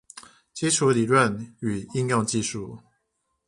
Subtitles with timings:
[0.51, 2.79] 基礎理論與應用技術